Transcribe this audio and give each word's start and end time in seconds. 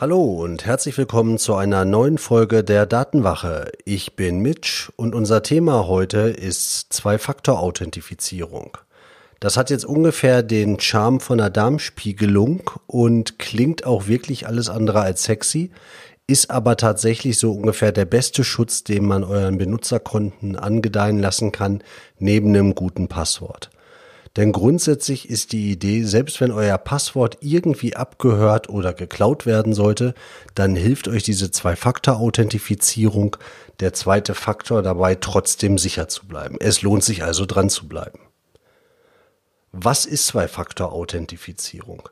Hallo 0.00 0.42
und 0.42 0.64
herzlich 0.64 0.96
willkommen 0.96 1.36
zu 1.36 1.54
einer 1.56 1.84
neuen 1.84 2.16
Folge 2.16 2.64
der 2.64 2.86
Datenwache. 2.86 3.70
Ich 3.84 4.16
bin 4.16 4.40
Mitch 4.40 4.90
und 4.96 5.14
unser 5.14 5.42
Thema 5.42 5.88
heute 5.88 6.20
ist 6.20 6.90
Zwei-Faktor-Authentifizierung. 6.90 8.78
Das 9.40 9.58
hat 9.58 9.68
jetzt 9.68 9.84
ungefähr 9.84 10.42
den 10.42 10.80
Charme 10.80 11.20
von 11.20 11.38
einer 11.38 11.50
Darmspiegelung 11.50 12.70
und 12.86 13.38
klingt 13.38 13.84
auch 13.84 14.06
wirklich 14.06 14.46
alles 14.46 14.70
andere 14.70 15.00
als 15.02 15.24
sexy, 15.24 15.70
ist 16.26 16.50
aber 16.50 16.78
tatsächlich 16.78 17.38
so 17.38 17.52
ungefähr 17.52 17.92
der 17.92 18.06
beste 18.06 18.42
Schutz, 18.42 18.82
den 18.84 19.04
man 19.04 19.22
euren 19.22 19.58
Benutzerkonten 19.58 20.56
angedeihen 20.56 21.18
lassen 21.18 21.52
kann, 21.52 21.84
neben 22.18 22.48
einem 22.56 22.74
guten 22.74 23.08
Passwort. 23.08 23.68
Denn 24.36 24.52
grundsätzlich 24.52 25.28
ist 25.28 25.52
die 25.52 25.72
Idee, 25.72 26.04
selbst 26.04 26.40
wenn 26.40 26.52
euer 26.52 26.78
Passwort 26.78 27.38
irgendwie 27.40 27.96
abgehört 27.96 28.68
oder 28.68 28.92
geklaut 28.92 29.44
werden 29.44 29.74
sollte, 29.74 30.14
dann 30.54 30.76
hilft 30.76 31.08
euch 31.08 31.24
diese 31.24 31.50
Zwei-Faktor-Authentifizierung, 31.50 33.36
der 33.80 33.92
zweite 33.92 34.34
Faktor 34.34 34.82
dabei 34.82 35.16
trotzdem 35.16 35.78
sicher 35.78 36.08
zu 36.08 36.26
bleiben. 36.26 36.56
Es 36.60 36.82
lohnt 36.82 37.02
sich 37.02 37.24
also 37.24 37.44
dran 37.44 37.70
zu 37.70 37.88
bleiben. 37.88 38.20
Was 39.72 40.06
ist 40.06 40.26
Zwei-Faktor-Authentifizierung? 40.28 42.08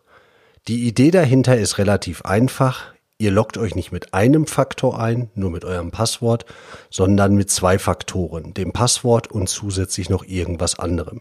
Die 0.66 0.86
Idee 0.88 1.12
dahinter 1.12 1.56
ist 1.56 1.78
relativ 1.78 2.22
einfach. 2.22 2.92
Ihr 3.16 3.30
loggt 3.30 3.58
euch 3.58 3.75
nicht 3.75 3.91
mit 3.91 4.12
einem 4.12 4.47
Faktor 4.47 5.00
ein, 5.00 5.30
nur 5.34 5.50
mit 5.50 5.64
eurem 5.64 5.91
Passwort, 5.91 6.47
sondern 6.91 7.34
mit 7.34 7.50
zwei 7.50 7.78
Faktoren, 7.78 8.55
dem 8.55 8.72
Passwort 8.72 9.28
und 9.30 9.48
zusätzlich 9.48 10.08
noch 10.08 10.25
irgendwas 10.25 10.78
anderem. 10.78 11.20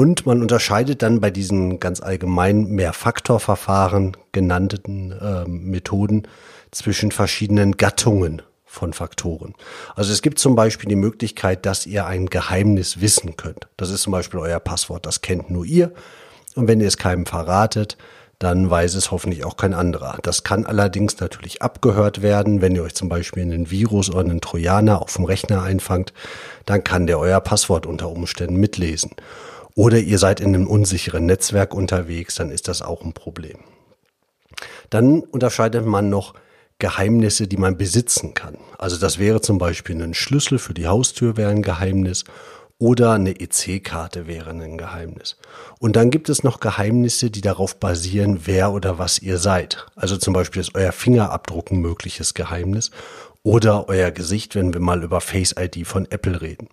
Und 0.00 0.24
man 0.24 0.40
unterscheidet 0.40 1.02
dann 1.02 1.20
bei 1.20 1.30
diesen 1.30 1.78
ganz 1.78 2.00
allgemein 2.00 2.68
Mehrfaktorverfahren 2.68 4.16
genannten 4.32 5.12
äh, 5.12 5.44
Methoden 5.46 6.22
zwischen 6.70 7.10
verschiedenen 7.10 7.76
Gattungen 7.76 8.40
von 8.64 8.94
Faktoren. 8.94 9.52
Also 9.96 10.10
es 10.14 10.22
gibt 10.22 10.38
zum 10.38 10.54
Beispiel 10.54 10.88
die 10.88 10.96
Möglichkeit, 10.96 11.66
dass 11.66 11.84
ihr 11.84 12.06
ein 12.06 12.30
Geheimnis 12.30 13.02
wissen 13.02 13.36
könnt. 13.36 13.68
Das 13.76 13.90
ist 13.90 14.00
zum 14.00 14.12
Beispiel 14.12 14.40
euer 14.40 14.58
Passwort, 14.58 15.04
das 15.04 15.20
kennt 15.20 15.50
nur 15.50 15.66
ihr. 15.66 15.92
Und 16.54 16.66
wenn 16.66 16.80
ihr 16.80 16.88
es 16.88 16.96
keinem 16.96 17.26
verratet, 17.26 17.98
dann 18.38 18.70
weiß 18.70 18.94
es 18.94 19.10
hoffentlich 19.10 19.44
auch 19.44 19.58
kein 19.58 19.74
anderer. 19.74 20.16
Das 20.22 20.44
kann 20.44 20.64
allerdings 20.64 21.20
natürlich 21.20 21.60
abgehört 21.60 22.22
werden. 22.22 22.62
Wenn 22.62 22.74
ihr 22.74 22.84
euch 22.84 22.94
zum 22.94 23.10
Beispiel 23.10 23.42
einen 23.42 23.70
Virus 23.70 24.08
oder 24.08 24.20
einen 24.20 24.40
Trojaner 24.40 25.02
auf 25.02 25.12
dem 25.12 25.26
Rechner 25.26 25.62
einfangt, 25.62 26.14
dann 26.64 26.84
kann 26.84 27.06
der 27.06 27.18
euer 27.18 27.42
Passwort 27.42 27.84
unter 27.84 28.08
Umständen 28.08 28.56
mitlesen 28.56 29.10
oder 29.74 29.98
ihr 29.98 30.18
seid 30.18 30.40
in 30.40 30.54
einem 30.54 30.66
unsicheren 30.66 31.26
Netzwerk 31.26 31.74
unterwegs, 31.74 32.34
dann 32.34 32.50
ist 32.50 32.68
das 32.68 32.82
auch 32.82 33.02
ein 33.02 33.12
Problem. 33.12 33.58
Dann 34.90 35.20
unterscheidet 35.20 35.86
man 35.86 36.10
noch 36.10 36.34
Geheimnisse, 36.78 37.46
die 37.46 37.58
man 37.58 37.76
besitzen 37.76 38.34
kann. 38.34 38.56
Also 38.78 38.96
das 38.96 39.18
wäre 39.18 39.40
zum 39.40 39.58
Beispiel 39.58 40.02
ein 40.02 40.14
Schlüssel 40.14 40.58
für 40.58 40.74
die 40.74 40.86
Haustür 40.86 41.36
wäre 41.36 41.50
ein 41.50 41.62
Geheimnis 41.62 42.24
oder 42.78 43.12
eine 43.12 43.38
EC-Karte 43.38 44.26
wäre 44.26 44.50
ein 44.50 44.78
Geheimnis. 44.78 45.36
Und 45.78 45.96
dann 45.96 46.10
gibt 46.10 46.30
es 46.30 46.42
noch 46.42 46.60
Geheimnisse, 46.60 47.30
die 47.30 47.42
darauf 47.42 47.76
basieren, 47.78 48.40
wer 48.46 48.72
oder 48.72 48.98
was 48.98 49.18
ihr 49.18 49.36
seid. 49.36 49.86
Also 49.94 50.16
zum 50.16 50.32
Beispiel 50.32 50.60
ist 50.60 50.74
euer 50.74 50.92
Fingerabdruck 50.92 51.70
ein 51.70 51.80
mögliches 51.80 52.32
Geheimnis 52.32 52.90
oder 53.42 53.88
euer 53.88 54.10
Gesicht, 54.10 54.54
wenn 54.54 54.72
wir 54.72 54.80
mal 54.80 55.02
über 55.02 55.20
Face 55.20 55.54
ID 55.58 55.86
von 55.86 56.10
Apple 56.10 56.40
reden. 56.40 56.68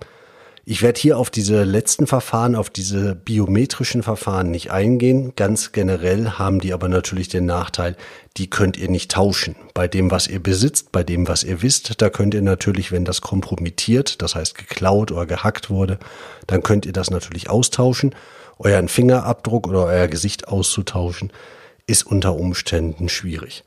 Ich 0.70 0.82
werde 0.82 1.00
hier 1.00 1.18
auf 1.18 1.30
diese 1.30 1.64
letzten 1.64 2.08
Verfahren, 2.08 2.54
auf 2.54 2.70
diese 2.70 3.16
biometrischen 3.16 4.04
Verfahren 4.04 4.52
nicht 4.52 4.70
eingehen. 4.70 5.32
Ganz 5.38 5.72
generell 5.72 6.32
haben 6.32 6.60
die 6.60 6.74
aber 6.74 6.90
natürlich 6.90 7.30
den 7.30 7.46
Nachteil, 7.46 7.96
die 8.36 8.50
könnt 8.50 8.76
ihr 8.76 8.90
nicht 8.90 9.12
tauschen. 9.12 9.56
Bei 9.74 9.88
dem, 9.88 10.12
was 10.12 10.28
ihr 10.28 10.44
besitzt, 10.44 10.92
bei 10.92 11.06
dem, 11.06 11.30
was 11.30 11.46
ihr 11.46 11.62
wisst, 11.62 12.02
da 12.02 12.10
könnt 12.10 12.34
ihr 12.34 12.42
natürlich, 12.42 12.92
wenn 12.92 13.06
das 13.06 13.22
kompromittiert, 13.22 14.22
das 14.22 14.36
heißt 14.36 14.58
geklaut 14.58 15.14
oder 15.14 15.26
gehackt 15.26 15.70
wurde, 15.70 16.00
dann 16.48 16.64
könnt 16.64 16.86
ihr 16.86 16.92
das 16.92 17.12
natürlich 17.12 17.50
austauschen. 17.50 18.14
Euren 18.60 18.90
Fingerabdruck 18.90 19.70
oder 19.70 19.86
euer 19.86 20.10
Gesicht 20.10 20.50
auszutauschen, 20.50 21.32
ist 21.86 22.06
unter 22.06 22.36
Umständen 22.36 23.08
schwierig. 23.08 23.64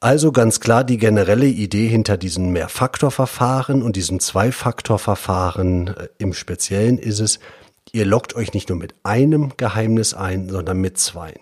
Also 0.00 0.30
ganz 0.30 0.60
klar 0.60 0.84
die 0.84 0.96
generelle 0.96 1.46
Idee 1.46 1.88
hinter 1.88 2.16
diesem 2.16 2.52
Mehrfaktorverfahren 2.52 3.82
und 3.82 3.96
diesem 3.96 4.20
Zweifaktorverfahren 4.20 5.88
äh, 5.88 6.08
im 6.18 6.34
Speziellen 6.34 6.98
ist 6.98 7.18
es, 7.18 7.40
ihr 7.90 8.04
loggt 8.04 8.36
euch 8.36 8.54
nicht 8.54 8.68
nur 8.68 8.78
mit 8.78 8.94
einem 9.02 9.56
Geheimnis 9.56 10.14
ein, 10.14 10.48
sondern 10.50 10.78
mit 10.78 10.98
zweien. 10.98 11.40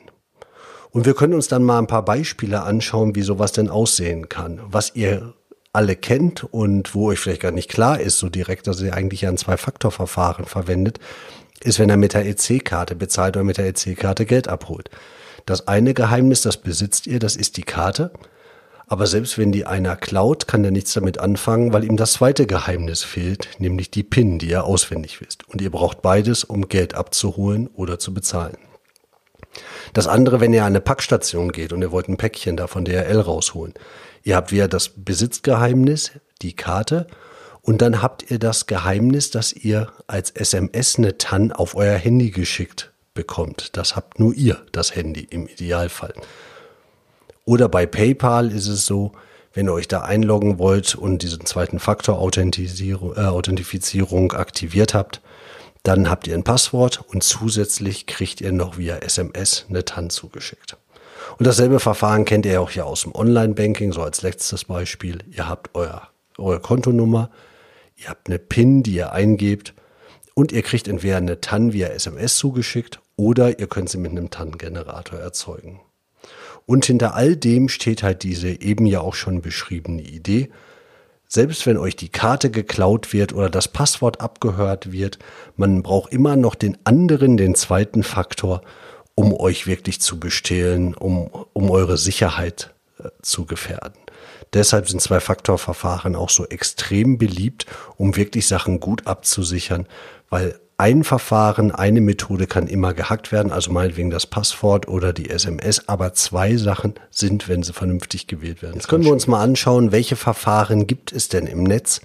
Und 0.90 1.04
wir 1.04 1.12
können 1.12 1.34
uns 1.34 1.48
dann 1.48 1.64
mal 1.64 1.78
ein 1.78 1.86
paar 1.86 2.06
Beispiele 2.06 2.62
anschauen, 2.62 3.14
wie 3.14 3.20
sowas 3.20 3.52
denn 3.52 3.68
aussehen 3.68 4.30
kann. 4.30 4.60
Was 4.70 4.92
ihr 4.94 5.34
alle 5.74 5.94
kennt 5.94 6.42
und 6.42 6.94
wo 6.94 7.08
euch 7.10 7.18
vielleicht 7.18 7.42
gar 7.42 7.52
nicht 7.52 7.68
klar 7.68 8.00
ist, 8.00 8.18
so 8.18 8.30
direkt, 8.30 8.66
dass 8.68 8.80
ihr 8.80 8.94
eigentlich 8.94 9.26
ein 9.26 9.36
Zwei-Faktor-Verfahren 9.36 10.46
verwendet, 10.46 10.98
ist, 11.62 11.78
wenn 11.78 11.90
er 11.90 11.98
mit 11.98 12.14
der 12.14 12.24
EC-Karte 12.24 12.94
bezahlt 12.94 13.36
oder 13.36 13.44
mit 13.44 13.58
der 13.58 13.66
EC-Karte 13.66 14.24
Geld 14.24 14.48
abholt. 14.48 14.88
Das 15.44 15.68
eine 15.68 15.92
Geheimnis, 15.92 16.40
das 16.40 16.56
besitzt 16.56 17.06
ihr, 17.06 17.18
das 17.18 17.36
ist 17.36 17.58
die 17.58 17.62
Karte. 17.62 18.12
Aber 18.88 19.06
selbst 19.06 19.36
wenn 19.36 19.50
die 19.50 19.66
einer 19.66 19.96
klaut, 19.96 20.46
kann 20.46 20.64
er 20.64 20.70
nichts 20.70 20.92
damit 20.92 21.18
anfangen, 21.18 21.72
weil 21.72 21.84
ihm 21.84 21.96
das 21.96 22.12
zweite 22.14 22.46
Geheimnis 22.46 23.02
fehlt, 23.02 23.48
nämlich 23.58 23.90
die 23.90 24.04
PIN, 24.04 24.38
die 24.38 24.50
er 24.50 24.64
auswendig 24.64 25.20
wisst. 25.20 25.48
Und 25.48 25.60
ihr 25.60 25.70
braucht 25.70 26.02
beides, 26.02 26.44
um 26.44 26.68
Geld 26.68 26.94
abzuholen 26.94 27.68
oder 27.74 27.98
zu 27.98 28.14
bezahlen. 28.14 28.58
Das 29.92 30.06
andere, 30.06 30.40
wenn 30.40 30.52
ihr 30.52 30.62
an 30.62 30.68
eine 30.68 30.80
Packstation 30.80 31.50
geht 31.50 31.72
und 31.72 31.82
ihr 31.82 31.90
wollt 31.90 32.08
ein 32.08 32.16
Päckchen 32.16 32.56
da 32.56 32.68
von 32.68 32.84
DRL 32.84 33.20
rausholen. 33.20 33.74
Ihr 34.22 34.36
habt 34.36 34.52
wieder 34.52 34.68
das 34.68 34.90
Besitzgeheimnis, 34.94 36.12
die 36.42 36.54
Karte, 36.54 37.06
und 37.62 37.82
dann 37.82 38.00
habt 38.00 38.30
ihr 38.30 38.38
das 38.38 38.66
Geheimnis, 38.66 39.32
dass 39.32 39.52
ihr 39.52 39.92
als 40.06 40.30
SMS 40.30 40.98
eine 40.98 41.18
TAN 41.18 41.50
auf 41.50 41.74
euer 41.74 41.96
Handy 41.96 42.30
geschickt 42.30 42.92
bekommt. 43.14 43.76
Das 43.76 43.96
habt 43.96 44.20
nur 44.20 44.32
ihr, 44.34 44.64
das 44.70 44.94
Handy 44.94 45.26
im 45.28 45.48
Idealfall. 45.48 46.14
Oder 47.46 47.68
bei 47.68 47.86
PayPal 47.86 48.50
ist 48.50 48.66
es 48.66 48.86
so, 48.86 49.12
wenn 49.54 49.68
ihr 49.68 49.72
euch 49.72 49.86
da 49.86 50.02
einloggen 50.02 50.58
wollt 50.58 50.96
und 50.96 51.22
diesen 51.22 51.46
zweiten 51.46 51.78
Faktor 51.78 52.18
Authentifizierung, 52.18 53.16
äh, 53.16 53.20
Authentifizierung 53.20 54.32
aktiviert 54.32 54.94
habt, 54.94 55.22
dann 55.84 56.10
habt 56.10 56.26
ihr 56.26 56.34
ein 56.34 56.42
Passwort 56.42 57.04
und 57.06 57.22
zusätzlich 57.22 58.06
kriegt 58.06 58.40
ihr 58.40 58.50
noch 58.50 58.78
via 58.78 58.96
SMS 58.96 59.64
eine 59.68 59.84
TAN 59.84 60.10
zugeschickt. 60.10 60.76
Und 61.38 61.46
dasselbe 61.46 61.78
Verfahren 61.78 62.24
kennt 62.24 62.46
ihr 62.46 62.60
auch 62.60 62.70
hier 62.70 62.84
aus 62.84 63.02
dem 63.02 63.14
Online-Banking, 63.14 63.92
so 63.92 64.02
als 64.02 64.22
letztes 64.22 64.64
Beispiel. 64.64 65.20
Ihr 65.30 65.48
habt 65.48 65.70
euer, 65.74 66.08
eure 66.38 66.58
Kontonummer, 66.58 67.30
ihr 67.94 68.08
habt 68.08 68.26
eine 68.26 68.40
PIN, 68.40 68.82
die 68.82 68.96
ihr 68.96 69.12
eingebt 69.12 69.72
und 70.34 70.50
ihr 70.50 70.62
kriegt 70.62 70.88
entweder 70.88 71.18
eine 71.18 71.40
TAN 71.40 71.72
via 71.72 71.86
SMS 71.88 72.38
zugeschickt 72.38 73.00
oder 73.14 73.60
ihr 73.60 73.68
könnt 73.68 73.88
sie 73.88 73.98
mit 73.98 74.10
einem 74.10 74.30
TAN-Generator 74.30 75.20
erzeugen. 75.20 75.80
Und 76.66 76.84
hinter 76.84 77.14
all 77.14 77.36
dem 77.36 77.68
steht 77.68 78.02
halt 78.02 78.22
diese 78.24 78.60
eben 78.60 78.86
ja 78.86 79.00
auch 79.00 79.14
schon 79.14 79.40
beschriebene 79.40 80.02
Idee. 80.02 80.50
Selbst 81.28 81.66
wenn 81.66 81.76
euch 81.76 81.96
die 81.96 82.08
Karte 82.08 82.50
geklaut 82.50 83.12
wird 83.12 83.32
oder 83.32 83.50
das 83.50 83.68
Passwort 83.68 84.20
abgehört 84.20 84.92
wird, 84.92 85.18
man 85.56 85.82
braucht 85.82 86.12
immer 86.12 86.36
noch 86.36 86.54
den 86.54 86.76
anderen, 86.84 87.36
den 87.36 87.54
zweiten 87.54 88.02
Faktor, 88.02 88.62
um 89.14 89.32
euch 89.32 89.66
wirklich 89.66 90.00
zu 90.00 90.20
bestehlen, 90.20 90.94
um, 90.94 91.30
um 91.52 91.70
eure 91.70 91.96
Sicherheit 91.96 92.74
äh, 92.98 93.08
zu 93.22 93.46
gefährden. 93.46 93.98
Deshalb 94.52 94.88
sind 94.88 95.00
Zwei-Faktor-Verfahren 95.00 96.14
auch 96.14 96.30
so 96.30 96.46
extrem 96.46 97.18
beliebt, 97.18 97.66
um 97.96 98.16
wirklich 98.16 98.46
Sachen 98.46 98.78
gut 98.78 99.06
abzusichern, 99.06 99.86
weil 100.30 100.58
ein 100.78 101.04
Verfahren, 101.04 101.72
eine 101.72 102.00
Methode 102.02 102.46
kann 102.46 102.66
immer 102.66 102.92
gehackt 102.92 103.32
werden, 103.32 103.50
also 103.50 103.72
meinetwegen 103.72 104.10
das 104.10 104.26
Passwort 104.26 104.88
oder 104.88 105.12
die 105.12 105.30
SMS, 105.30 105.88
aber 105.88 106.12
zwei 106.12 106.56
Sachen 106.56 106.94
sind, 107.10 107.48
wenn 107.48 107.62
sie 107.62 107.72
vernünftig 107.72 108.26
gewählt 108.26 108.62
werden. 108.62 108.74
Jetzt 108.74 108.88
können 108.88 109.04
wir 109.04 109.12
uns 109.12 109.26
mal 109.26 109.42
anschauen, 109.42 109.90
welche 109.90 110.16
Verfahren 110.16 110.86
gibt 110.86 111.12
es 111.12 111.28
denn 111.28 111.46
im 111.46 111.62
Netz, 111.62 112.02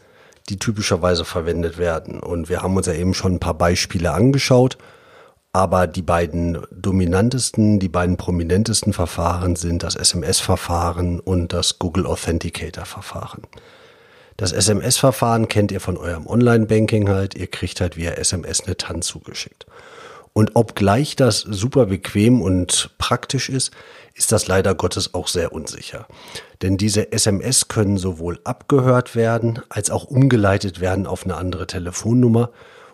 die 0.49 0.57
typischerweise 0.57 1.25
verwendet 1.25 1.77
werden. 1.77 2.19
Und 2.21 2.47
wir 2.49 2.61
haben 2.61 2.77
uns 2.77 2.87
ja 2.87 2.93
eben 2.93 3.13
schon 3.13 3.35
ein 3.35 3.39
paar 3.39 3.55
Beispiele 3.55 4.11
angeschaut, 4.11 4.77
aber 5.53 5.85
die 5.85 6.01
beiden 6.01 6.59
dominantesten, 6.71 7.79
die 7.79 7.89
beiden 7.89 8.15
prominentesten 8.15 8.93
Verfahren 8.93 9.57
sind 9.57 9.83
das 9.83 9.95
SMS-Verfahren 9.95 11.19
und 11.19 11.51
das 11.51 11.77
Google 11.77 12.05
Authenticator-Verfahren. 12.05 13.41
Das 14.41 14.53
SMS-Verfahren 14.53 15.49
kennt 15.49 15.71
ihr 15.71 15.79
von 15.79 15.97
eurem 15.97 16.25
Online-Banking 16.25 17.09
halt. 17.09 17.35
Ihr 17.35 17.45
kriegt 17.45 17.79
halt 17.79 17.95
via 17.95 18.13
SMS 18.13 18.61
eine 18.61 18.75
TAN 18.75 19.03
zugeschickt. 19.03 19.67
Und 20.33 20.55
obgleich 20.55 21.15
das 21.15 21.41
super 21.41 21.85
bequem 21.85 22.41
und 22.41 22.89
praktisch 22.97 23.49
ist, 23.49 23.69
ist 24.15 24.31
das 24.31 24.47
leider 24.47 24.73
Gottes 24.73 25.13
auch 25.13 25.27
sehr 25.27 25.53
unsicher. 25.53 26.07
Denn 26.63 26.77
diese 26.77 27.11
SMS 27.11 27.67
können 27.67 27.97
sowohl 27.97 28.39
abgehört 28.43 29.15
werden, 29.15 29.59
als 29.69 29.91
auch 29.91 30.05
umgeleitet 30.05 30.81
werden 30.81 31.05
auf 31.05 31.23
eine 31.23 31.35
andere 31.35 31.67
Telefonnummer. 31.67 32.49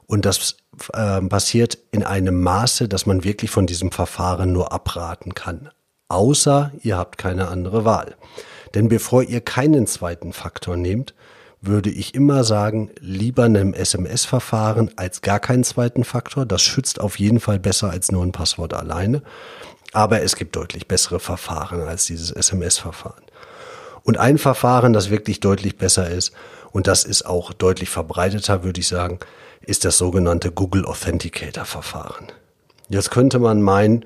Und 0.05 0.25
das 0.25 0.57
äh, 0.91 1.21
passiert 1.21 1.77
in 1.91 2.03
einem 2.03 2.41
Maße, 2.41 2.89
dass 2.89 3.05
man 3.05 3.23
wirklich 3.23 3.51
von 3.51 3.67
diesem 3.67 3.93
Verfahren 3.93 4.51
nur 4.51 4.73
abraten 4.73 5.33
kann. 5.33 5.69
Außer 6.09 6.73
ihr 6.81 6.97
habt 6.97 7.17
keine 7.17 7.47
andere 7.47 7.85
Wahl. 7.85 8.17
Denn 8.75 8.89
bevor 8.89 9.23
ihr 9.23 9.39
keinen 9.39 9.87
zweiten 9.87 10.33
Faktor 10.33 10.75
nehmt, 10.75 11.13
würde 11.61 11.89
ich 11.89 12.13
immer 12.13 12.43
sagen, 12.43 12.91
lieber 12.99 13.45
einem 13.45 13.73
SMS-Verfahren 13.73 14.91
als 14.95 15.21
gar 15.21 15.39
keinen 15.39 15.63
zweiten 15.63 16.03
Faktor. 16.03 16.45
Das 16.45 16.61
schützt 16.61 16.99
auf 16.99 17.19
jeden 17.19 17.39
Fall 17.39 17.59
besser 17.59 17.89
als 17.89 18.11
nur 18.11 18.23
ein 18.23 18.31
Passwort 18.31 18.73
alleine. 18.73 19.23
Aber 19.93 20.21
es 20.21 20.35
gibt 20.35 20.55
deutlich 20.55 20.87
bessere 20.87 21.19
Verfahren 21.19 21.81
als 21.81 22.05
dieses 22.05 22.31
SMS-Verfahren. 22.31 23.23
Und 24.03 24.17
ein 24.17 24.37
Verfahren, 24.37 24.93
das 24.93 25.09
wirklich 25.09 25.39
deutlich 25.39 25.77
besser 25.77 26.09
ist, 26.09 26.33
und 26.71 26.87
das 26.87 27.05
ist 27.05 27.25
auch 27.25 27.53
deutlich 27.53 27.89
verbreiteter, 27.89 28.63
würde 28.63 28.79
ich 28.79 28.87
sagen, 28.87 29.19
ist 29.61 29.83
das 29.83 29.97
sogenannte 29.97 30.51
Google 30.51 30.85
Authenticator 30.85 31.65
Verfahren. 31.65 32.27
Jetzt 32.89 33.11
könnte 33.11 33.39
man 33.39 33.61
meinen, 33.61 34.05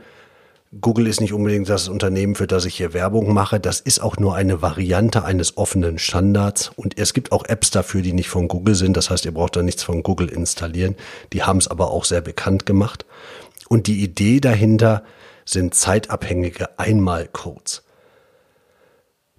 Google 0.79 1.07
ist 1.07 1.19
nicht 1.19 1.33
unbedingt 1.33 1.67
das 1.67 1.89
Unternehmen, 1.89 2.35
für 2.35 2.47
das 2.47 2.63
ich 2.63 2.75
hier 2.75 2.93
Werbung 2.93 3.33
mache. 3.33 3.59
Das 3.59 3.81
ist 3.81 4.01
auch 4.01 4.15
nur 4.15 4.35
eine 4.35 4.61
Variante 4.61 5.25
eines 5.25 5.57
offenen 5.57 5.99
Standards. 5.99 6.71
Und 6.77 6.97
es 6.97 7.13
gibt 7.13 7.33
auch 7.33 7.43
Apps 7.43 7.71
dafür, 7.71 8.01
die 8.01 8.13
nicht 8.13 8.29
von 8.29 8.47
Google 8.47 8.75
sind. 8.75 8.95
Das 8.95 9.09
heißt, 9.09 9.25
ihr 9.25 9.33
braucht 9.33 9.57
da 9.57 9.63
nichts 9.63 9.83
von 9.83 10.01
Google 10.01 10.29
installieren. 10.29 10.95
Die 11.33 11.43
haben 11.43 11.57
es 11.57 11.67
aber 11.67 11.91
auch 11.91 12.05
sehr 12.05 12.21
bekannt 12.21 12.65
gemacht. 12.65 13.05
Und 13.67 13.87
die 13.87 14.01
Idee 14.01 14.39
dahinter 14.39 15.03
sind 15.43 15.75
zeitabhängige 15.75 16.79
Einmalcodes. 16.79 17.83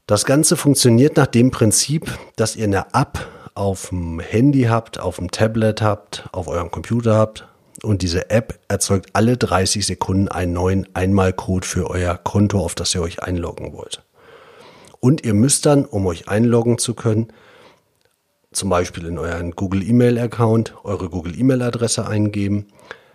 Das 0.06 0.26
Ganze 0.26 0.58
funktioniert 0.58 1.17
nach 1.17 1.28
dem 1.28 1.50
Prinzip, 1.50 2.12
dass 2.37 2.56
ihr 2.56 2.64
eine 2.64 2.88
App 2.93 3.26
auf 3.55 3.88
dem 3.88 4.20
Handy 4.20 4.64
habt, 4.64 5.00
auf 5.00 5.17
dem 5.17 5.31
Tablet 5.31 5.81
habt, 5.81 6.28
auf 6.32 6.46
eurem 6.49 6.70
Computer 6.70 7.14
habt, 7.14 7.46
und 7.83 8.03
diese 8.03 8.31
App 8.31 8.59
erzeugt 8.69 9.11
alle 9.13 9.37
30 9.37 9.87
Sekunden 9.87 10.29
einen 10.29 10.53
neuen 10.53 10.89
Einmalcode 10.95 11.65
für 11.65 11.91
euer 11.91 12.17
Konto, 12.17 12.61
auf 12.61 12.75
das 12.75 12.95
ihr 12.95 13.03
euch 13.03 13.23
einloggen 13.23 13.73
wollt. 13.73 14.03
Und 15.01 15.25
ihr 15.25 15.35
müsst 15.35 15.67
dann, 15.67 15.85
um 15.85 16.07
euch 16.07 16.29
einloggen 16.29 16.79
zu 16.79 16.95
können, 16.95 17.33
zum 18.53 18.69
Beispiel 18.69 19.07
in 19.07 19.19
euren 19.19 19.53
Google 19.53 19.83
E-Mail 19.83 20.19
Account, 20.19 20.75
eure 20.85 21.09
Google 21.09 21.39
E-Mail 21.39 21.63
Adresse 21.63 22.07
eingeben, 22.07 22.67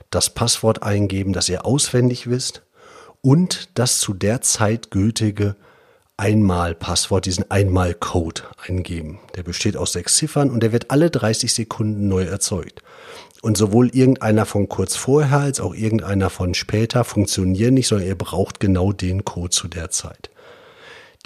das 0.09 0.29
Passwort 0.29 0.83
eingeben, 0.83 1.33
das 1.33 1.49
ihr 1.49 1.65
auswendig 1.65 2.27
wisst 2.27 2.63
und 3.21 3.69
das 3.77 3.99
zu 3.99 4.13
der 4.13 4.41
Zeit 4.41 4.91
gültige 4.91 5.55
Einmal-Passwort, 6.17 7.25
diesen 7.25 7.49
Einmal-Code 7.51 8.41
eingeben. 8.67 9.19
Der 9.35 9.43
besteht 9.43 9.77
aus 9.77 9.93
sechs 9.93 10.15
Ziffern 10.15 10.49
und 10.49 10.61
der 10.61 10.71
wird 10.71 10.89
alle 10.89 11.11
30 11.11 11.53
Sekunden 11.53 12.07
neu 12.07 12.23
erzeugt. 12.23 12.81
Und 13.43 13.55
sowohl 13.55 13.89
irgendeiner 13.95 14.47
von 14.47 14.67
kurz 14.67 14.95
vorher 14.95 15.39
als 15.39 15.59
auch 15.59 15.75
irgendeiner 15.75 16.31
von 16.31 16.55
später 16.55 17.03
funktionieren 17.03 17.75
nicht, 17.75 17.87
sondern 17.87 18.07
ihr 18.07 18.17
braucht 18.17 18.59
genau 18.59 18.91
den 18.91 19.25
Code 19.25 19.51
zu 19.51 19.67
der 19.67 19.91
Zeit. 19.91 20.31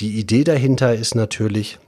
Die 0.02 0.20
Idee 0.20 0.44
dahinter 0.44 0.94
ist 0.94 1.16
natürlich, 1.16 1.80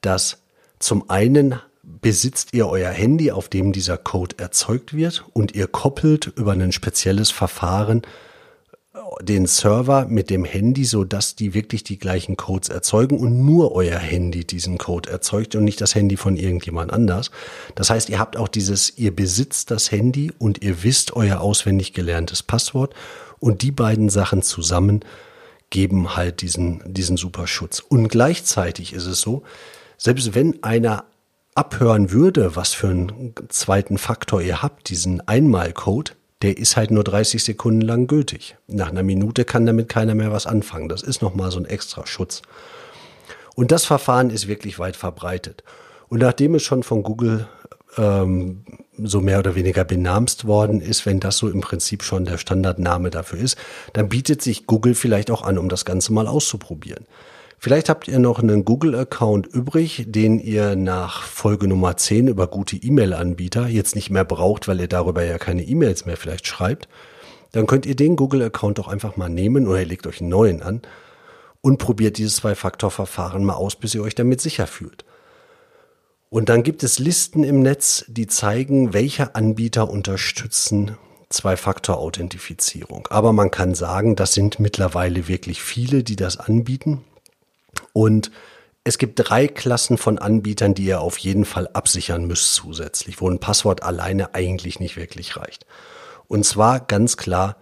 dass 0.00 0.38
zum 0.78 1.10
einen 1.10 1.60
besitzt 1.82 2.54
ihr 2.54 2.68
euer 2.68 2.90
Handy, 2.90 3.32
auf 3.32 3.48
dem 3.48 3.72
dieser 3.72 3.98
Code 3.98 4.36
erzeugt 4.38 4.94
wird 4.94 5.24
und 5.32 5.54
ihr 5.54 5.66
koppelt 5.66 6.32
über 6.36 6.52
ein 6.52 6.72
spezielles 6.72 7.30
Verfahren 7.30 8.02
den 9.22 9.46
Server 9.46 10.06
mit 10.06 10.28
dem 10.28 10.44
Handy, 10.44 10.84
so 10.84 11.04
dass 11.04 11.34
die 11.34 11.54
wirklich 11.54 11.82
die 11.82 11.98
gleichen 11.98 12.36
Codes 12.36 12.68
erzeugen 12.68 13.18
und 13.18 13.44
nur 13.44 13.72
euer 13.72 13.98
Handy 13.98 14.44
diesen 14.44 14.76
Code 14.76 15.08
erzeugt 15.10 15.54
und 15.54 15.64
nicht 15.64 15.80
das 15.80 15.94
Handy 15.94 16.16
von 16.18 16.36
irgendjemand 16.36 16.92
anders. 16.92 17.30
Das 17.74 17.88
heißt, 17.88 18.10
ihr 18.10 18.18
habt 18.18 18.36
auch 18.36 18.48
dieses, 18.48 18.98
ihr 18.98 19.14
besitzt 19.14 19.70
das 19.70 19.90
Handy 19.90 20.30
und 20.38 20.62
ihr 20.62 20.82
wisst 20.82 21.16
euer 21.16 21.40
auswendig 21.40 21.94
gelerntes 21.94 22.42
Passwort 22.42 22.94
und 23.38 23.62
die 23.62 23.72
beiden 23.72 24.10
Sachen 24.10 24.42
zusammen 24.42 25.00
geben 25.70 26.14
halt 26.14 26.42
diesen, 26.42 26.82
diesen 26.86 27.16
super 27.16 27.46
Schutz. 27.46 27.80
Und 27.80 28.08
gleichzeitig 28.08 28.92
ist 28.92 29.06
es 29.06 29.22
so, 29.22 29.42
selbst 29.96 30.34
wenn 30.34 30.62
einer 30.62 31.04
abhören 31.54 32.10
würde, 32.10 32.56
was 32.56 32.74
für 32.74 32.88
einen 32.88 33.34
zweiten 33.48 33.96
Faktor 33.96 34.42
ihr 34.42 34.62
habt, 34.62 34.90
diesen 34.90 35.26
Einmalcode, 35.26 36.14
der 36.42 36.58
ist 36.58 36.76
halt 36.76 36.90
nur 36.90 37.04
30 37.04 37.42
Sekunden 37.42 37.80
lang 37.80 38.08
gültig. 38.08 38.56
Nach 38.66 38.88
einer 38.88 39.02
Minute 39.02 39.44
kann 39.44 39.64
damit 39.64 39.88
keiner 39.88 40.14
mehr 40.14 40.32
was 40.32 40.46
anfangen. 40.46 40.88
Das 40.88 41.02
ist 41.02 41.22
nochmal 41.22 41.50
so 41.50 41.58
ein 41.58 41.64
extra 41.64 42.06
Schutz. 42.06 42.42
Und 43.54 43.70
das 43.70 43.84
Verfahren 43.84 44.30
ist 44.30 44.48
wirklich 44.48 44.78
weit 44.78 44.96
verbreitet. 44.96 45.62
Und 46.08 46.20
nachdem 46.20 46.56
es 46.56 46.62
schon 46.62 46.82
von 46.82 47.02
Google 47.02 47.48
ähm, 47.96 48.64
so 48.98 49.20
mehr 49.20 49.38
oder 49.38 49.54
weniger 49.54 49.84
benamst 49.84 50.46
worden 50.46 50.80
ist, 50.80 51.06
wenn 51.06 51.20
das 51.20 51.38
so 51.38 51.48
im 51.48 51.60
Prinzip 51.60 52.02
schon 52.02 52.24
der 52.24 52.38
Standardname 52.38 53.10
dafür 53.10 53.38
ist, 53.38 53.56
dann 53.92 54.08
bietet 54.08 54.42
sich 54.42 54.66
Google 54.66 54.94
vielleicht 54.94 55.30
auch 55.30 55.42
an, 55.42 55.58
um 55.58 55.68
das 55.68 55.84
Ganze 55.84 56.12
mal 56.12 56.26
auszuprobieren. 56.26 57.06
Vielleicht 57.62 57.88
habt 57.88 58.08
ihr 58.08 58.18
noch 58.18 58.40
einen 58.40 58.64
Google-Account 58.64 59.46
übrig, 59.46 60.06
den 60.08 60.40
ihr 60.40 60.74
nach 60.74 61.22
Folge 61.22 61.68
Nummer 61.68 61.96
10 61.96 62.26
über 62.26 62.48
gute 62.48 62.74
E-Mail-Anbieter 62.74 63.68
jetzt 63.68 63.94
nicht 63.94 64.10
mehr 64.10 64.24
braucht, 64.24 64.66
weil 64.66 64.80
ihr 64.80 64.88
darüber 64.88 65.22
ja 65.22 65.38
keine 65.38 65.62
E-Mails 65.62 66.04
mehr 66.04 66.16
vielleicht 66.16 66.48
schreibt. 66.48 66.88
Dann 67.52 67.68
könnt 67.68 67.86
ihr 67.86 67.94
den 67.94 68.16
Google-Account 68.16 68.78
doch 68.78 68.88
einfach 68.88 69.16
mal 69.16 69.28
nehmen 69.28 69.68
oder 69.68 69.78
ihr 69.78 69.86
legt 69.86 70.08
euch 70.08 70.20
einen 70.20 70.30
neuen 70.30 70.60
an 70.60 70.82
und 71.60 71.78
probiert 71.78 72.18
dieses 72.18 72.34
Zwei-Faktor-Verfahren 72.34 73.44
mal 73.44 73.54
aus, 73.54 73.76
bis 73.76 73.94
ihr 73.94 74.02
euch 74.02 74.16
damit 74.16 74.40
sicher 74.40 74.66
fühlt. 74.66 75.04
Und 76.30 76.48
dann 76.48 76.64
gibt 76.64 76.82
es 76.82 76.98
Listen 76.98 77.44
im 77.44 77.60
Netz, 77.60 78.04
die 78.08 78.26
zeigen, 78.26 78.92
welche 78.92 79.36
Anbieter 79.36 79.88
unterstützen 79.88 80.96
Zwei-Faktor-Authentifizierung. 81.28 83.06
Aber 83.12 83.32
man 83.32 83.52
kann 83.52 83.76
sagen, 83.76 84.16
das 84.16 84.34
sind 84.34 84.58
mittlerweile 84.58 85.28
wirklich 85.28 85.62
viele, 85.62 86.02
die 86.02 86.16
das 86.16 86.38
anbieten. 86.38 87.04
Und 87.92 88.30
es 88.84 88.98
gibt 88.98 89.14
drei 89.16 89.46
Klassen 89.46 89.96
von 89.96 90.18
Anbietern, 90.18 90.74
die 90.74 90.84
ihr 90.84 91.00
auf 91.00 91.18
jeden 91.18 91.44
Fall 91.44 91.68
absichern 91.68 92.26
müsst 92.26 92.54
zusätzlich, 92.54 93.20
wo 93.20 93.30
ein 93.30 93.38
Passwort 93.38 93.82
alleine 93.82 94.34
eigentlich 94.34 94.80
nicht 94.80 94.96
wirklich 94.96 95.36
reicht. 95.36 95.66
Und 96.26 96.44
zwar 96.44 96.80
ganz 96.80 97.16
klar, 97.16 97.56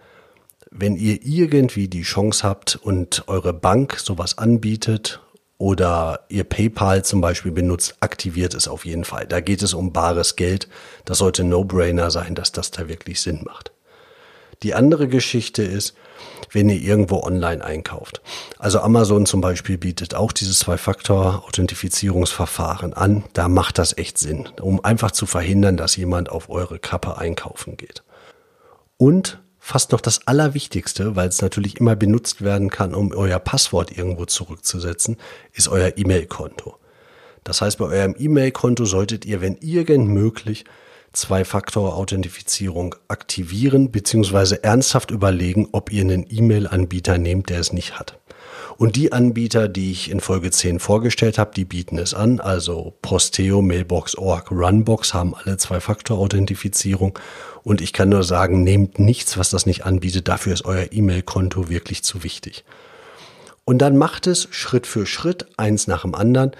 wenn 0.71 0.95
ihr 0.95 1.19
irgendwie 1.21 1.87
die 1.87 2.03
Chance 2.03 2.47
habt 2.47 2.77
und 2.77 3.25
eure 3.27 3.53
Bank 3.53 3.99
sowas 3.99 4.37
anbietet 4.37 5.19
oder 5.57 6.25
ihr 6.29 6.45
PayPal 6.45 7.05
zum 7.05 7.21
Beispiel 7.21 7.51
benutzt, 7.51 7.97
aktiviert 7.99 8.55
es 8.55 8.67
auf 8.67 8.85
jeden 8.85 9.03
Fall. 9.03 9.27
Da 9.27 9.41
geht 9.41 9.61
es 9.61 9.75
um 9.75 9.93
bares 9.93 10.37
Geld. 10.37 10.69
Das 11.05 11.19
sollte 11.19 11.43
No-Brainer 11.43 12.09
sein, 12.09 12.33
dass 12.33 12.51
das 12.51 12.71
da 12.71 12.87
wirklich 12.87 13.21
Sinn 13.21 13.41
macht. 13.43 13.70
Die 14.63 14.73
andere 14.73 15.07
Geschichte 15.07 15.63
ist, 15.63 15.95
wenn 16.51 16.69
ihr 16.69 16.81
irgendwo 16.81 17.23
online 17.23 17.63
einkauft. 17.63 18.21
Also 18.59 18.81
Amazon 18.81 19.25
zum 19.25 19.39
Beispiel 19.41 19.77
bietet 19.77 20.15
auch 20.15 20.31
dieses 20.31 20.59
Zwei-Faktor-Authentifizierungsverfahren 20.59 22.93
an. 22.93 23.23
Da 23.33 23.47
macht 23.47 23.77
das 23.77 23.97
echt 23.97 24.17
Sinn, 24.17 24.49
um 24.59 24.83
einfach 24.83 25.11
zu 25.11 25.25
verhindern, 25.25 25.77
dass 25.77 25.95
jemand 25.95 26.29
auf 26.29 26.49
eure 26.49 26.79
Kappe 26.79 27.17
einkaufen 27.17 27.77
geht. 27.77 28.03
Und 28.97 29.39
fast 29.57 29.93
noch 29.93 30.01
das 30.01 30.27
Allerwichtigste, 30.27 31.15
weil 31.15 31.29
es 31.29 31.41
natürlich 31.41 31.79
immer 31.79 31.95
benutzt 31.95 32.43
werden 32.43 32.69
kann, 32.69 32.93
um 32.93 33.13
euer 33.13 33.39
Passwort 33.39 33.97
irgendwo 33.97 34.25
zurückzusetzen, 34.25 35.15
ist 35.53 35.69
euer 35.69 35.93
E-Mail-Konto. 35.95 36.75
Das 37.43 37.61
heißt, 37.61 37.77
bei 37.77 37.85
eurem 37.85 38.15
E-Mail-Konto 38.17 38.85
solltet 38.85 39.25
ihr, 39.25 39.41
wenn 39.41 39.57
irgend 39.57 40.09
möglich, 40.09 40.65
Zwei-Faktor-Authentifizierung 41.13 42.95
aktivieren 43.07 43.91
bzw. 43.91 44.57
ernsthaft 44.61 45.11
überlegen, 45.11 45.67
ob 45.71 45.91
ihr 45.91 46.01
einen 46.01 46.25
E-Mail-Anbieter 46.29 47.17
nehmt, 47.17 47.49
der 47.49 47.59
es 47.59 47.73
nicht 47.73 47.99
hat. 47.99 48.17
Und 48.77 48.95
die 48.95 49.11
Anbieter, 49.11 49.67
die 49.67 49.91
ich 49.91 50.09
in 50.09 50.21
Folge 50.21 50.49
10 50.49 50.79
vorgestellt 50.79 51.37
habe, 51.37 51.51
die 51.55 51.65
bieten 51.65 51.97
es 51.97 52.13
an. 52.13 52.39
Also 52.39 52.95
Posteo, 53.01 53.61
Mailbox, 53.61 54.15
Org, 54.15 54.49
Runbox 54.49 55.13
haben 55.13 55.35
alle 55.35 55.57
Zwei-Faktor-Authentifizierung. 55.57 57.19
Und 57.63 57.81
ich 57.81 57.93
kann 57.93 58.09
nur 58.09 58.23
sagen, 58.23 58.63
nehmt 58.63 58.97
nichts, 58.97 59.37
was 59.37 59.51
das 59.51 59.65
nicht 59.65 59.85
anbietet. 59.85 60.27
Dafür 60.27 60.53
ist 60.53 60.65
euer 60.65 60.87
E-Mail-Konto 60.91 61.69
wirklich 61.69 62.03
zu 62.03 62.23
wichtig. 62.23 62.63
Und 63.65 63.79
dann 63.79 63.97
macht 63.97 64.25
es 64.25 64.47
Schritt 64.49 64.87
für 64.87 65.05
Schritt, 65.05 65.45
eins 65.57 65.87
nach 65.87 66.01
dem 66.01 66.15
anderen. 66.15 66.51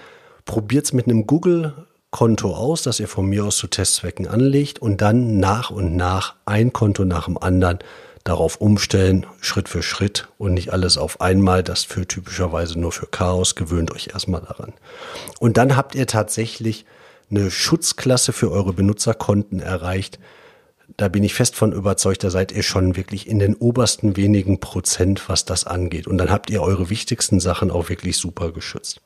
Probiert 0.44 0.84
es 0.84 0.92
mit 0.92 1.06
einem 1.06 1.26
Google 1.26 1.74
Konto 2.12 2.54
aus, 2.54 2.82
das 2.82 3.00
ihr 3.00 3.08
von 3.08 3.26
mir 3.26 3.46
aus 3.46 3.56
zu 3.56 3.66
Testzwecken 3.66 4.28
anlegt 4.28 4.80
und 4.80 5.00
dann 5.00 5.38
nach 5.38 5.70
und 5.70 5.96
nach 5.96 6.34
ein 6.44 6.72
Konto 6.72 7.04
nach 7.04 7.24
dem 7.24 7.38
anderen 7.38 7.78
darauf 8.22 8.56
umstellen, 8.56 9.26
Schritt 9.40 9.68
für 9.68 9.82
Schritt 9.82 10.28
und 10.38 10.54
nicht 10.54 10.72
alles 10.72 10.98
auf 10.98 11.20
einmal. 11.22 11.62
Das 11.62 11.84
führt 11.84 12.10
typischerweise 12.10 12.78
nur 12.78 12.92
für 12.92 13.06
Chaos. 13.06 13.54
Gewöhnt 13.54 13.90
euch 13.90 14.10
erstmal 14.12 14.42
daran. 14.42 14.74
Und 15.40 15.56
dann 15.56 15.74
habt 15.74 15.94
ihr 15.94 16.06
tatsächlich 16.06 16.84
eine 17.30 17.50
Schutzklasse 17.50 18.32
für 18.32 18.52
eure 18.52 18.74
Benutzerkonten 18.74 19.60
erreicht. 19.60 20.18
Da 20.98 21.08
bin 21.08 21.24
ich 21.24 21.32
fest 21.32 21.56
von 21.56 21.72
überzeugt, 21.72 22.22
da 22.22 22.28
seid 22.28 22.52
ihr 22.52 22.62
schon 22.62 22.94
wirklich 22.94 23.26
in 23.26 23.38
den 23.38 23.54
obersten 23.54 24.18
wenigen 24.18 24.60
Prozent, 24.60 25.30
was 25.30 25.46
das 25.46 25.64
angeht. 25.64 26.06
Und 26.06 26.18
dann 26.18 26.30
habt 26.30 26.50
ihr 26.50 26.62
eure 26.62 26.90
wichtigsten 26.90 27.40
Sachen 27.40 27.70
auch 27.70 27.88
wirklich 27.88 28.18
super 28.18 28.52
geschützt. 28.52 29.00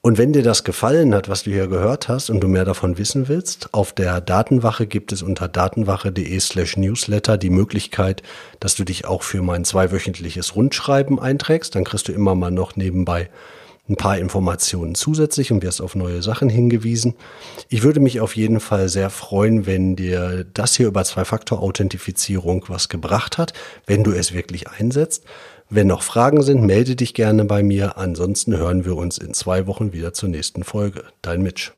Und 0.00 0.16
wenn 0.16 0.32
dir 0.32 0.44
das 0.44 0.62
gefallen 0.62 1.12
hat, 1.12 1.28
was 1.28 1.42
du 1.42 1.50
hier 1.50 1.66
gehört 1.66 2.08
hast 2.08 2.30
und 2.30 2.40
du 2.40 2.46
mehr 2.46 2.64
davon 2.64 2.98
wissen 2.98 3.26
willst, 3.26 3.74
auf 3.74 3.92
der 3.92 4.20
Datenwache 4.20 4.86
gibt 4.86 5.10
es 5.10 5.22
unter 5.22 5.48
datenwache.de 5.48 6.38
slash 6.38 6.76
newsletter 6.76 7.36
die 7.36 7.50
Möglichkeit, 7.50 8.22
dass 8.60 8.76
du 8.76 8.84
dich 8.84 9.06
auch 9.06 9.24
für 9.24 9.42
mein 9.42 9.64
zweiwöchentliches 9.64 10.54
Rundschreiben 10.54 11.18
einträgst. 11.18 11.74
Dann 11.74 11.84
kriegst 11.84 12.06
du 12.06 12.12
immer 12.12 12.36
mal 12.36 12.52
noch 12.52 12.76
nebenbei 12.76 13.28
ein 13.88 13.96
paar 13.96 14.18
Informationen 14.18 14.94
zusätzlich 14.94 15.50
und 15.50 15.62
wirst 15.62 15.80
auf 15.80 15.94
neue 15.94 16.22
Sachen 16.22 16.48
hingewiesen. 16.48 17.14
Ich 17.68 17.82
würde 17.82 18.00
mich 18.00 18.20
auf 18.20 18.36
jeden 18.36 18.60
Fall 18.60 18.88
sehr 18.88 19.10
freuen, 19.10 19.66
wenn 19.66 19.96
dir 19.96 20.44
das 20.52 20.76
hier 20.76 20.88
über 20.88 21.04
Zwei-Faktor-Authentifizierung 21.04 22.66
was 22.68 22.88
gebracht 22.88 23.38
hat, 23.38 23.54
wenn 23.86 24.04
du 24.04 24.12
es 24.12 24.34
wirklich 24.34 24.68
einsetzt. 24.68 25.24
Wenn 25.70 25.86
noch 25.86 26.02
Fragen 26.02 26.42
sind, 26.42 26.62
melde 26.62 26.96
dich 26.96 27.12
gerne 27.12 27.44
bei 27.44 27.62
mir. 27.62 27.98
Ansonsten 27.98 28.56
hören 28.56 28.86
wir 28.86 28.96
uns 28.96 29.18
in 29.18 29.34
zwei 29.34 29.66
Wochen 29.66 29.92
wieder 29.92 30.14
zur 30.14 30.30
nächsten 30.30 30.64
Folge. 30.64 31.04
Dein 31.20 31.42
Mitch. 31.42 31.66